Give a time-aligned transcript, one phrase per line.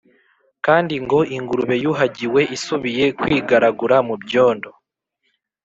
[0.65, 4.69] kandi ngo, Ingurube yuhagiwe isubiye kwigaragura mu byondo